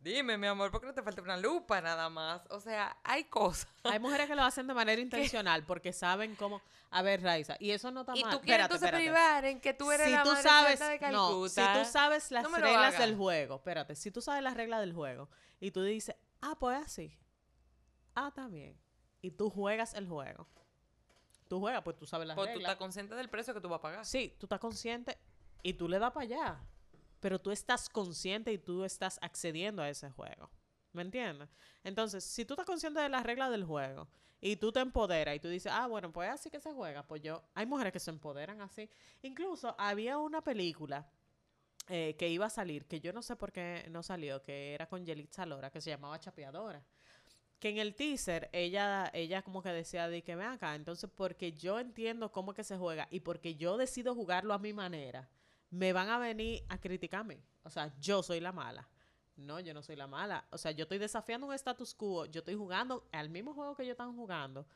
[0.00, 2.40] Dime, mi amor, ¿por qué no te falta una lupa nada más?
[2.48, 3.68] O sea, hay cosas.
[3.84, 6.62] Hay mujeres que lo hacen de manera intencional porque saben cómo...
[6.90, 8.32] A ver, Raiza, y eso no está Y mal.
[8.32, 11.48] tú quieres entonces privar en que tú eres si la tú madre sabes, de no,
[11.48, 11.82] si Calcuta.
[11.84, 15.28] tú sabes las No reglas del juego, espérate, si tú sabes las reglas del juego
[15.60, 17.16] y tú dices, ah, pues así,
[18.16, 18.76] ah, bien,
[19.22, 20.48] y tú juegas el juego,
[21.46, 22.70] tú juegas, pues tú sabes las Pues tú reglas.
[22.72, 24.04] estás consciente del precio que tú vas a pagar.
[24.04, 25.16] Sí, tú estás consciente
[25.62, 26.60] y tú le das para allá,
[27.20, 30.50] pero tú estás consciente y tú estás accediendo a ese juego,
[30.92, 31.48] ¿me entiendes?
[31.84, 34.08] Entonces, si tú estás consciente de las reglas del juego
[34.40, 37.22] y tú te empoderas y tú dices, ah, bueno, pues así que se juega, pues
[37.22, 38.88] yo, hay mujeres que se empoderan así.
[39.22, 41.06] Incluso había una película
[41.88, 44.88] eh, que iba a salir, que yo no sé por qué no salió, que era
[44.88, 46.84] con Yelitza Lora, que se llamaba Chapeadora.
[47.58, 51.52] Que en el teaser ella, ella como que decía de que ven acá, entonces porque
[51.52, 55.28] yo entiendo cómo que se juega y porque yo decido jugarlo a mi manera,
[55.70, 57.42] me van a venir a criticarme.
[57.62, 58.88] O sea, yo soy la mala.
[59.36, 60.46] No, yo no soy la mala.
[60.50, 63.84] O sea, yo estoy desafiando un status quo, yo estoy jugando al mismo juego que
[63.84, 64.66] ellos están jugando,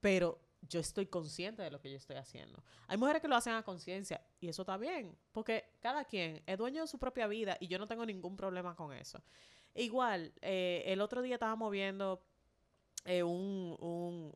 [0.00, 2.62] pero yo estoy consciente de lo que yo estoy haciendo.
[2.88, 6.58] Hay mujeres que lo hacen a conciencia y eso está bien, porque cada quien es
[6.58, 9.22] dueño de su propia vida y yo no tengo ningún problema con eso.
[9.74, 12.22] Igual, eh, el otro día estábamos viendo
[13.04, 13.76] eh, un,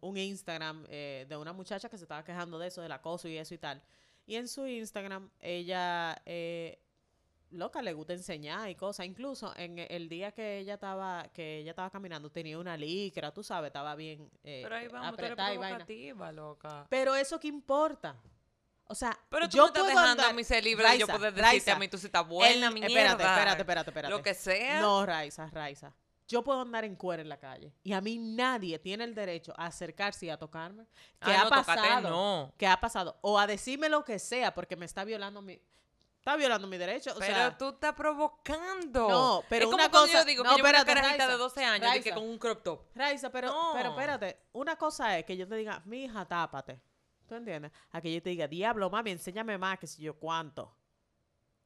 [0.01, 3.37] un, Instagram eh, de una muchacha que se estaba quejando de eso, del acoso y
[3.37, 3.83] eso y tal.
[4.27, 6.79] Y en su Instagram, ella, eh,
[7.51, 9.07] loca, le gusta enseñar y cosas.
[9.07, 13.43] Incluso en el día que ella estaba, que ella estaba caminando, tenía una licra, tú
[13.43, 16.33] sabes, estaba bien eh, Pero ahí vamos, apretada y vaina.
[16.33, 16.87] loca.
[16.89, 18.17] Pero eso qué importa.
[18.87, 21.07] O sea, Pero tú yo estás puedo dejando a andar- mí ser libre de yo
[21.07, 24.15] poder decirte Raiza, a mí tú sí estás buena, el- mi espérate, espérate, espérate, espérate.
[24.15, 24.81] Lo que sea.
[24.81, 25.95] No, Raiza, Raiza.
[26.27, 29.53] Yo puedo andar en cuero en la calle y a mí nadie tiene el derecho
[29.59, 30.87] a acercarse y a tocarme.
[31.21, 32.11] ¿Qué Ah, ha no, tócate, pasado?
[32.11, 32.55] no.
[32.57, 33.19] ¿Qué ha pasado?
[33.21, 35.61] O a decirme lo que sea porque me está violando mi
[36.19, 39.09] está violando mi derecho, o Pero sea, tú estás provocando.
[39.11, 41.01] No, pero es como una cuando cosa- yo digo no, que yo veo una espérate,
[41.03, 42.15] carajita de Raiza, 12 años y que Raiza.
[42.15, 42.81] con un crop top.
[42.95, 43.73] Raiza, pero, No.
[43.75, 46.81] pero espérate, una cosa es que yo te diga, mi hija, tápate.
[47.29, 47.73] ¿Tú entiendes?
[47.91, 50.75] A que yo te diga, diablo, mami, enséñame más, que si yo cuánto.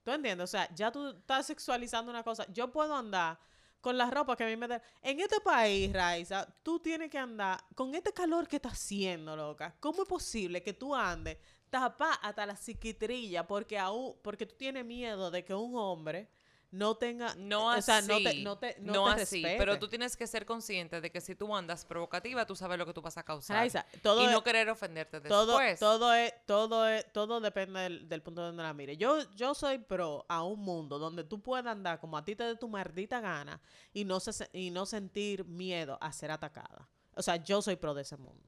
[0.03, 0.43] ¿Tú entiendes?
[0.43, 2.45] O sea, ya tú estás sexualizando una cosa.
[2.53, 3.39] Yo puedo andar
[3.81, 4.83] con la ropa que a mí me da.
[5.03, 9.77] En este país, Raiza, tú tienes que andar con este calor que está haciendo, loca.
[9.81, 11.39] ¿Cómo es posible que tú andes
[11.71, 16.31] tapa hasta la psiquitrilla porque aún, porque tú tienes miedo de que un hombre
[16.71, 17.83] no tenga, No o así.
[17.83, 19.43] sea, no te, no te, no no te así.
[19.43, 22.85] Pero tú tienes que ser consciente de que si tú andas provocativa, tú sabes lo
[22.85, 23.57] que tú vas a causar.
[24.03, 25.79] Todo y es- no querer ofenderte todo, después.
[25.81, 28.97] todo es, todo es, todo depende del, del punto donde la mire.
[28.97, 32.45] Yo, yo soy pro a un mundo donde tú puedas andar como a ti te
[32.45, 33.61] dé tu maldita gana
[33.95, 36.89] y no se, y no sentir miedo a ser atacada.
[37.15, 38.45] O sea, yo soy pro de ese mundo.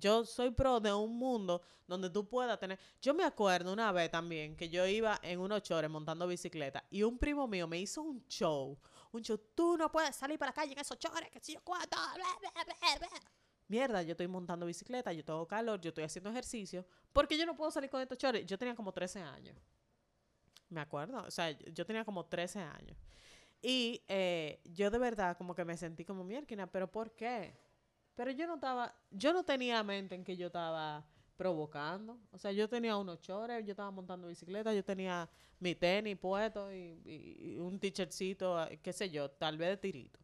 [0.00, 2.78] Yo soy pro de un mundo donde tú puedas tener.
[3.00, 7.02] Yo me acuerdo una vez también que yo iba en unos chores montando bicicleta y
[7.02, 8.78] un primo mío me hizo un show.
[9.12, 9.38] Un show.
[9.54, 11.96] Tú no puedes salir para la calle en esos chores, que si yo cuánto.
[11.96, 13.08] bla, bla, bla, bla".
[13.68, 16.84] Mierda, yo estoy montando bicicleta, yo tengo calor, yo estoy haciendo ejercicio.
[17.12, 18.44] Porque yo no puedo salir con estos chores.
[18.46, 19.56] Yo tenía como 13 años.
[20.70, 21.22] Me acuerdo.
[21.22, 22.96] O sea, yo tenía como 13 años.
[23.62, 27.54] Y eh, yo de verdad como que me sentí como mierda, pero ¿por qué?
[28.14, 31.04] Pero yo no estaba, yo no tenía mente en que yo estaba
[31.36, 32.18] provocando.
[32.32, 36.70] O sea, yo tenía unos chores, yo estaba montando bicicleta, yo tenía mi tenis puesto
[36.72, 40.18] y, y- y un t-shirtcito, eh, qué sé yo, tal vez de tirito.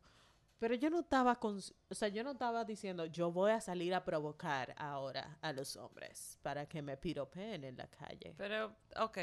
[0.59, 1.59] Pero yo no estaba con,
[1.91, 5.77] o sea, yo no estaba diciendo, yo voy a salir a provocar ahora a los
[5.77, 8.35] hombres para que me piropen en la calle.
[8.39, 9.19] Pero, ok.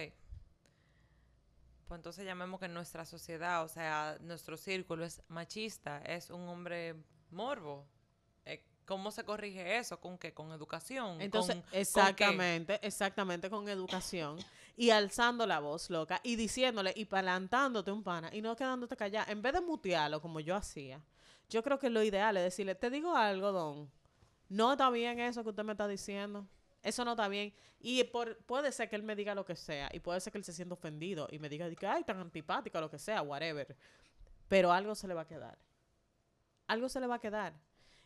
[1.87, 6.95] Pues entonces llamemos que nuestra sociedad, o sea, nuestro círculo es machista, es un hombre
[7.31, 7.85] morbo.
[8.85, 9.99] ¿Cómo se corrige eso?
[9.99, 10.33] ¿Con qué?
[10.33, 11.21] ¿Con educación?
[11.21, 11.79] Entonces, ¿Con- con qué?
[11.79, 14.37] exactamente, exactamente con educación
[14.75, 19.31] y alzando la voz, loca, y diciéndole y palantándote un pana y no quedándote callada.
[19.31, 21.01] En vez de mutearlo como yo hacía,
[21.49, 23.91] yo creo que lo ideal es decirle, te digo algo, don,
[24.49, 26.47] no está bien eso que usted me está diciendo.
[26.81, 27.53] Eso no está bien.
[27.79, 29.89] Y por, puede ser que él me diga lo que sea.
[29.93, 32.89] Y puede ser que él se sienta ofendido y me diga, ay, tan antipática, lo
[32.89, 33.73] que sea, whatever.
[34.49, 35.57] Pero algo se le va a quedar.
[36.67, 37.53] Algo se le va a quedar.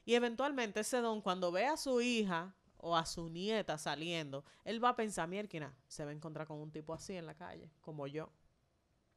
[0.07, 4.81] Y eventualmente ese don, cuando ve a su hija o a su nieta saliendo, él
[4.81, 7.69] va a pensar, mierda, se va a encontrar con un tipo así en la calle,
[7.81, 8.31] como yo.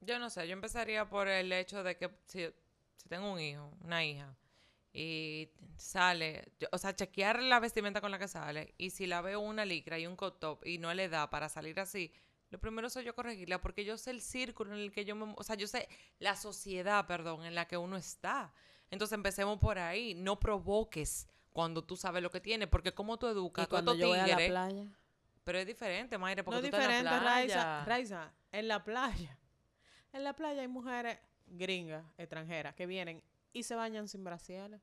[0.00, 2.44] Yo no sé, yo empezaría por el hecho de que si,
[2.96, 4.36] si tengo un hijo, una hija,
[4.92, 9.38] y sale, o sea, chequear la vestimenta con la que sale, y si la veo
[9.38, 12.12] una licra y un cut top y no le da para salir así,
[12.50, 15.32] lo primero soy yo corregirla, porque yo sé el círculo en el que yo me,
[15.36, 18.52] o sea, yo sé la sociedad, perdón, en la que uno está.
[18.90, 23.26] Entonces empecemos por ahí, no provoques cuando tú sabes lo que tiene, porque como tú
[23.28, 24.86] educas, Y tú a cuando estos yo voy a la playa.
[25.44, 27.54] pero es diferente, Mayre, porque No tú es estás en diferente, la Raiza.
[27.54, 27.84] playa.
[27.84, 29.38] Raiza, en la playa.
[30.12, 33.22] En la playa hay mujeres gringas, extranjeras, que vienen
[33.52, 34.80] y se bañan sin brasieres.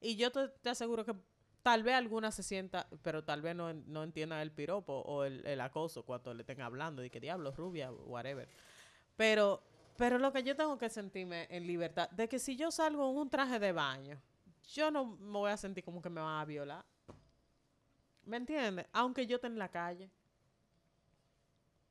[0.00, 1.14] Y yo te, te aseguro que
[1.62, 5.44] tal vez alguna se sienta, pero tal vez no, no entiendan el piropo o el,
[5.46, 7.02] el acoso cuando le estén hablando.
[7.04, 8.48] Y que diablo, rubia, whatever.
[9.16, 9.62] Pero,
[9.96, 13.16] pero lo que yo tengo que sentirme en libertad, de que si yo salgo en
[13.16, 14.20] un traje de baño,
[14.72, 16.84] yo no me voy a sentir como que me van a violar.
[18.24, 18.86] ¿Me entiendes?
[18.92, 20.10] Aunque yo esté en la calle.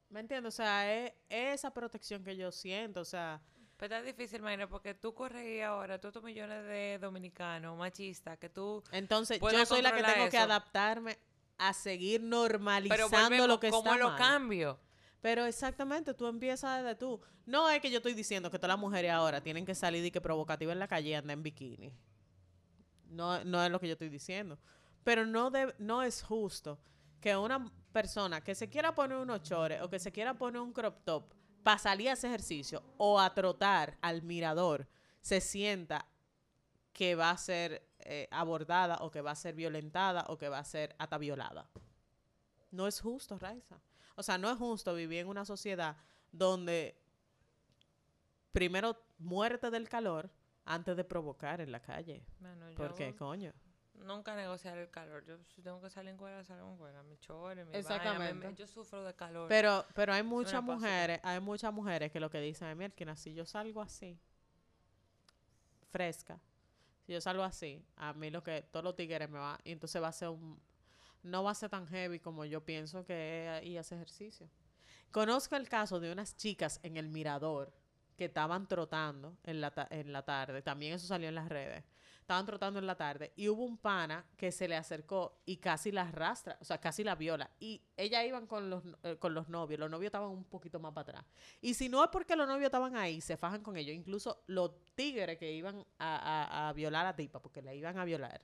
[0.09, 0.53] ¿Me entiendes?
[0.53, 3.01] O sea, es, es esa protección que yo siento.
[3.01, 3.41] O sea,
[3.77, 8.49] Pero está difícil, Mayra, porque tú corres ahora, tú estos millones de dominicanos machistas, que
[8.49, 8.83] tú...
[8.91, 11.17] entonces yo soy la que tengo que adaptarme
[11.57, 14.17] a seguir Pero normalizando volvemos, lo que ¿cómo está lo mal.
[14.17, 14.79] cambio?
[15.25, 17.19] Pero exactamente, tú empiezas desde tú.
[17.47, 20.11] No es que yo estoy diciendo que todas las mujeres ahora tienen que salir y
[20.11, 21.91] que provocativa en la calle y en bikini.
[23.09, 24.59] No, no es lo que yo estoy diciendo.
[25.03, 26.77] Pero no, deb- no es justo
[27.19, 30.71] que una persona que se quiera poner unos chores o que se quiera poner un
[30.71, 31.33] crop top
[31.63, 34.87] para salir a ese ejercicio o a trotar al mirador
[35.21, 36.05] se sienta
[36.93, 40.59] que va a ser eh, abordada o que va a ser violentada o que va
[40.59, 41.67] a ser hasta violada.
[42.69, 43.79] No es justo, Raiza.
[44.15, 45.97] O sea, no es justo vivir en una sociedad
[46.31, 46.97] donde
[48.51, 50.29] primero muerte del calor
[50.65, 52.25] antes de provocar en la calle.
[52.39, 53.53] Bueno, yo ¿Por qué, coño?
[53.95, 55.25] nunca negociar el calor.
[55.25, 57.03] Yo si tengo que salir en cuera, salgo en cuera.
[57.03, 58.49] Mi chore, mi Exactamente.
[58.49, 59.47] me- yo sufro de calor.
[59.47, 63.33] Pero, pero hay muchas mujeres, hay muchas mujeres que lo que dicen es, mira, si
[63.33, 64.19] yo salgo así,
[65.91, 66.39] fresca,
[67.05, 70.01] si yo salgo así, a mí lo que todos los tigres me va, y entonces
[70.01, 70.59] va a ser un,
[71.25, 74.49] no va a ser tan heavy como yo pienso que es a ese ejercicio.
[75.11, 77.73] Conozco el caso de unas chicas en el mirador
[78.17, 81.83] que estaban trotando en la, en la tarde, también eso salió en las redes,
[82.21, 85.91] estaban trotando en la tarde y hubo un pana que se le acercó y casi
[85.91, 87.49] la arrastra, o sea, casi la viola.
[87.59, 90.93] Y ellas iban con los, eh, con los novios, los novios estaban un poquito más
[90.93, 91.25] para atrás.
[91.61, 93.93] Y si no es porque los novios estaban ahí, se fajan con ellos.
[93.95, 98.05] Incluso los tigres que iban a, a- a violar a tipa, porque la iban a
[98.05, 98.41] violar,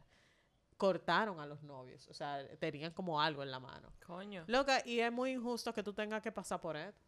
[0.81, 2.07] cortaron a los novios.
[2.07, 3.93] O sea, tenían como algo en la mano.
[4.03, 4.45] Coño.
[4.47, 6.99] Loca, y es muy injusto que tú tengas que pasar por esto.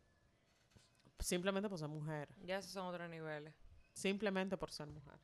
[1.17, 2.29] Simplemente por ser mujer.
[2.43, 3.51] Ya esos son otros niveles.
[3.91, 5.19] Simplemente por ser mujer.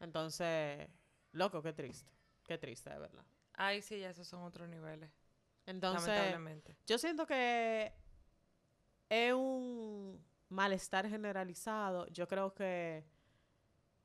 [0.00, 0.86] Entonces,
[1.32, 2.12] loco, qué triste.
[2.44, 3.24] Qué triste, de verdad.
[3.54, 5.10] Ay, sí, ya esos son otros niveles.
[5.64, 6.76] Entonces, lamentablemente.
[6.86, 7.90] yo siento que
[9.08, 12.06] es un malestar generalizado.
[12.08, 13.06] Yo creo que.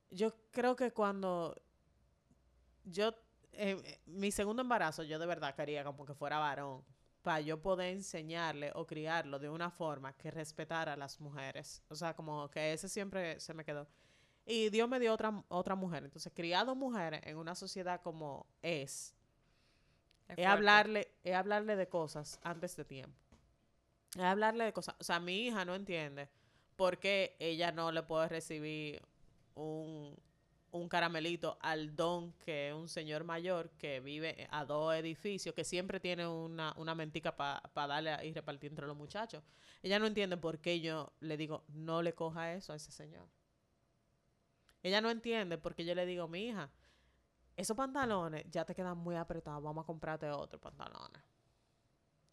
[0.10, 1.62] Yo creo que cuando.
[2.86, 3.13] Yo.
[3.54, 6.84] Eh, eh, mi segundo embarazo, yo de verdad quería como que fuera varón.
[7.22, 11.82] Para yo poder enseñarle o criarlo de una forma que respetara a las mujeres.
[11.88, 13.88] O sea, como que ese siempre se me quedó.
[14.46, 16.04] Y Dios me dio otra, otra mujer.
[16.04, 19.16] Entonces, criado mujeres en una sociedad como es,
[20.28, 23.18] Es es hablarle, es hablarle de cosas antes de tiempo.
[24.16, 24.96] Es hablarle de cosas.
[25.00, 26.28] O sea, mi hija no entiende
[26.76, 29.02] por qué ella no le puede recibir
[29.56, 30.13] un,
[30.74, 35.64] un caramelito al don que es un señor mayor que vive a dos edificios, que
[35.64, 39.44] siempre tiene una, una mentica para darle a- y repartir entre los muchachos.
[39.84, 43.28] Ella no entiende por qué yo le digo, no le coja eso a ese señor.
[44.84, 46.70] Ella no entiende porque yo le digo, mi hija,
[47.56, 51.22] esos pantalones ya te quedan muy apretados, vamos a comprarte otros pantalones.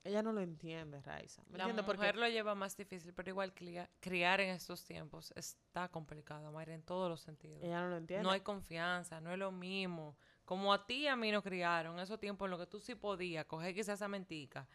[0.03, 1.43] Ella no lo entiende, Raiza.
[1.51, 5.89] ¿Me La mujer Porque lo lleva más difícil, pero igual criar en estos tiempos está
[5.89, 7.63] complicado, Mayra, en todos los sentidos.
[7.63, 8.23] ella no lo entiende.
[8.25, 10.17] No hay confianza, no es lo mismo.
[10.47, 12.95] Como a ti y a mí nos criaron, esos tiempos en los que tú sí
[12.95, 14.67] podías coger quizás esa mentica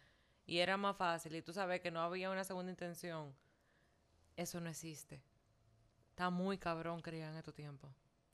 [0.46, 3.36] y era más fácil y tú sabes que no había una segunda intención,
[4.36, 5.24] eso no existe.
[6.12, 7.92] Está muy cabrón criar en estos tiempos.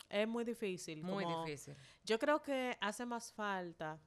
[0.09, 1.01] Es muy difícil.
[1.03, 1.75] Muy como- difícil.
[2.03, 3.97] Yo creo que hace más falta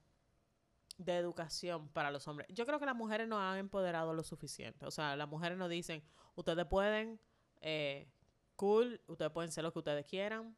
[0.99, 2.49] de educación para los hombres.
[2.51, 4.87] Yo creo que las mujeres no han empoderado lo suficiente.
[4.87, 6.03] O sea, las mujeres nos dicen,
[6.37, 7.21] ustedes pueden,
[7.61, 8.09] eh,
[8.57, 10.57] cool, ustedes pueden ser lo que ustedes quieran,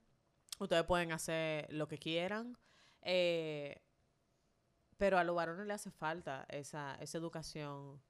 [0.59, 2.57] ustedes pueden hacer lo que quieran,
[3.03, 3.81] eh,
[4.97, 8.01] pero a los varones le hace falta esa, esa educación,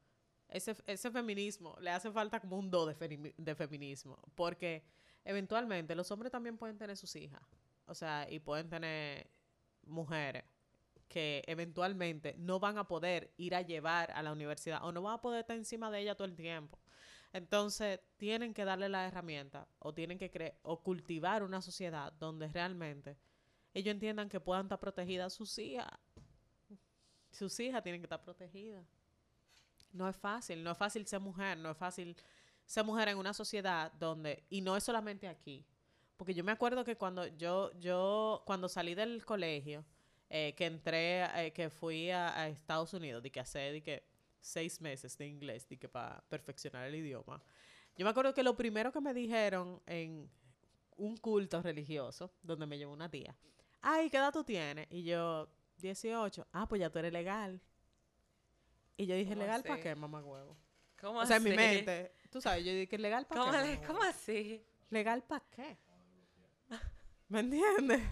[0.49, 4.85] ese, ese feminismo, le hace falta como un do de, de feminismo, porque
[5.25, 7.43] eventualmente los hombres también pueden tener sus hijas,
[7.87, 9.29] o sea, y pueden tener
[9.83, 10.45] mujeres
[11.17, 15.15] que eventualmente no van a poder ir a llevar a la universidad o no van
[15.15, 16.79] a poder estar encima de ella todo el tiempo.
[17.33, 22.49] Entonces, tienen que darle la herramienta o tienen que cre- o cultivar una sociedad donde
[22.49, 23.17] realmente
[23.73, 25.89] ellos entiendan que puedan estar protegidas sus hijas.
[27.31, 28.85] Sus hijas tienen que estar protegidas.
[29.93, 32.15] No es fácil, no es fácil ser mujer, no es fácil
[32.67, 35.65] ser mujer en una sociedad donde, y no es solamente aquí,
[36.19, 39.83] porque yo me acuerdo que cuando yo, yo, cuando salí del colegio,
[40.29, 44.05] eh, que entré, eh, que fui a, a Estados Unidos, de que hace, de que
[44.41, 47.43] seis meses de inglés, de que para perfeccionar el idioma,
[47.97, 50.31] yo me acuerdo que lo primero que me dijeron en
[50.97, 53.37] un culto religioso, donde me llevó una tía,
[53.81, 54.87] ay, ¿qué edad tú tienes?
[54.91, 57.61] Y yo, 18, ah, pues ya tú eres legal.
[58.97, 59.83] Y yo dije, ¿Cómo ¿legal para así?
[59.83, 60.57] qué, mamá huevo?
[61.01, 61.57] ¿Cómo O sea, en mi así?
[61.57, 63.81] mente, tú sabes, yo dije, ¿legal para ¿Cómo, qué?
[63.87, 64.65] cómo así?
[64.91, 65.77] ¿Legal para qué?
[67.29, 68.03] ¿Me entiendes?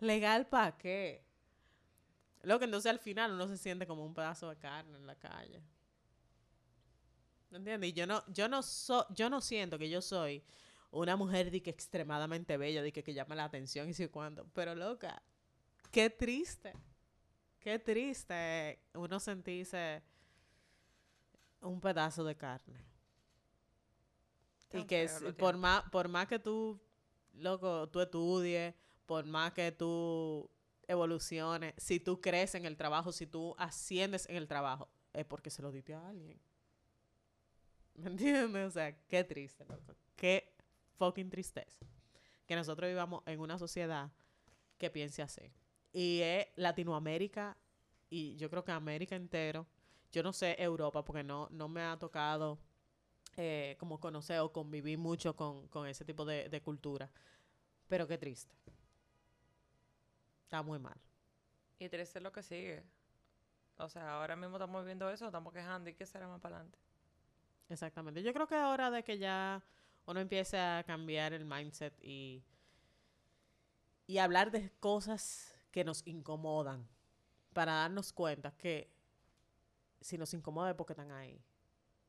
[0.00, 1.24] ¿Legal para qué?
[2.42, 5.16] Lo que entonces al final uno se siente como un pedazo de carne en la
[5.16, 5.62] calle.
[7.50, 7.90] ¿Me entiendes?
[7.90, 10.42] Y yo no, yo no so, yo no siento que yo soy
[10.90, 14.46] una mujer de que extremadamente bella, de que, que llama la atención y sé cuándo.
[14.52, 15.22] Pero loca,
[15.90, 16.72] qué triste.
[17.60, 20.02] Qué triste uno sentirse
[21.60, 22.80] un pedazo de carne.
[24.72, 26.80] Y que es- por más, por más que tú,
[27.34, 28.74] loco, tú estudies,
[29.06, 30.50] por más que tú
[30.88, 35.50] evoluciones, si tú creces en el trabajo, si tú asciendes en el trabajo, es porque
[35.50, 36.40] se lo diste a alguien.
[37.94, 38.68] ¿Me entiendes?
[38.68, 39.94] O sea, qué triste, loco.
[40.14, 40.54] Qué
[40.98, 41.86] fucking tristeza.
[42.46, 44.12] Que nosotros vivamos en una sociedad
[44.78, 45.52] que piense así.
[45.92, 47.56] Y es Latinoamérica
[48.10, 49.66] y yo creo que América entero.
[50.12, 52.58] Yo no sé Europa porque no, no me ha tocado
[53.36, 57.10] eh, como conocer o convivir mucho con, con ese tipo de, de cultura.
[57.88, 58.54] Pero qué triste.
[60.46, 60.96] Está muy mal.
[61.80, 62.84] Y triste es lo que sigue.
[63.78, 66.78] O sea, ahora mismo estamos viendo eso, estamos quejando y qué será más para adelante.
[67.68, 68.22] Exactamente.
[68.22, 69.60] Yo creo que es hora de que ya
[70.06, 72.44] uno empiece a cambiar el mindset y,
[74.06, 76.86] y hablar de cosas que nos incomodan
[77.52, 78.88] para darnos cuenta que
[80.00, 81.42] si nos incomoda es porque están ahí.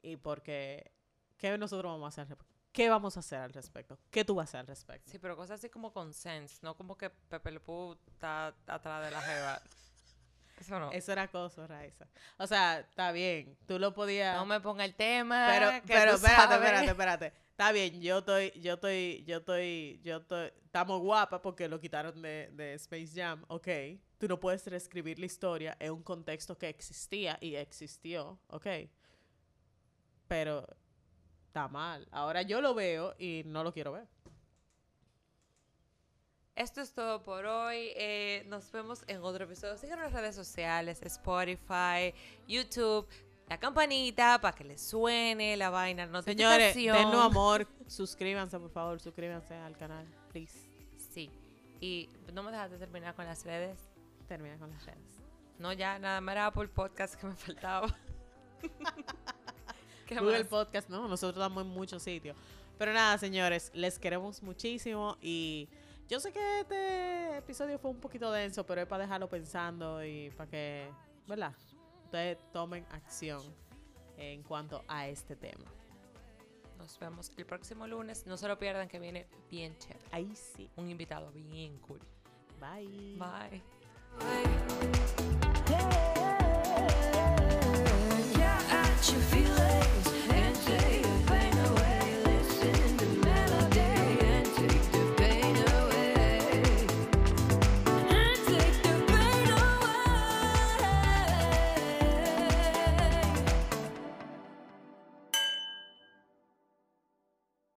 [0.04, 0.92] Y porque,
[1.38, 2.38] ¿qué nosotros vamos a hacer?
[2.78, 3.98] ¿Qué vamos a hacer al respecto?
[4.12, 5.10] ¿Qué tú vas a hacer al respecto?
[5.10, 9.04] Sí, pero cosas así como con sense, no como que Pepe Le Pew está atrás
[9.04, 9.60] de la jeva.
[10.60, 10.92] Eso no.
[10.92, 12.06] Eso era cosa, Raiza.
[12.38, 13.58] O sea, está bien.
[13.66, 14.38] Tú lo podías...
[14.38, 15.48] No me ponga el tema.
[15.50, 16.68] Pero, que pero tú espérate, sabes.
[16.68, 17.34] espérate, espérate.
[17.50, 22.22] Está bien, yo estoy, yo estoy, yo estoy, yo estoy, estamos guapas porque lo quitaron
[22.22, 23.68] de, de Space Jam, ok.
[24.20, 28.68] Tú no puedes reescribir la historia en un contexto que existía y existió, ok.
[30.28, 30.68] Pero
[31.48, 32.08] está mal.
[32.12, 34.08] Ahora yo lo veo y no lo quiero ver.
[36.56, 37.92] Esto es todo por hoy.
[37.96, 39.78] Eh, nos vemos en otro episodio.
[39.84, 42.14] En las redes sociales, Spotify,
[42.48, 43.08] YouTube,
[43.48, 49.54] la campanita para que les suene la vaina, Señores, dennos amor, suscríbanse, por favor, suscríbanse
[49.54, 50.68] al canal, please.
[51.12, 51.30] Sí.
[51.80, 53.80] Y no me dejaste terminar con las redes.
[54.28, 55.22] Termina con las redes.
[55.60, 57.88] No, ya nada más era por podcast que me faltaba.
[60.16, 60.48] Google más?
[60.48, 61.08] Podcast, ¿no?
[61.08, 62.36] Nosotros estamos en muchos sitios.
[62.78, 65.68] Pero nada, señores, les queremos muchísimo y
[66.08, 70.30] yo sé que este episodio fue un poquito denso, pero es para dejarlo pensando y
[70.32, 70.90] para que,
[71.28, 71.54] ¿verdad?
[72.06, 73.42] Ustedes tomen acción
[74.18, 75.66] en cuanto a este tema.
[76.78, 78.26] Nos vemos el próximo lunes.
[78.28, 80.06] No se lo pierdan que viene bien chévere.
[80.12, 80.70] Ahí sí.
[80.78, 82.00] Un invitado bien cool.
[82.60, 83.18] Bye.
[83.18, 83.62] Bye.
[89.32, 89.37] Bye.